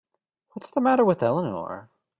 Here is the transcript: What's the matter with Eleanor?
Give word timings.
What's 0.53 0.71
the 0.71 0.81
matter 0.81 1.05
with 1.05 1.21
Eleanor? 1.21 1.91